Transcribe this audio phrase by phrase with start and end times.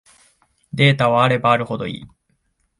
[0.73, 2.07] データはあればあるほどいい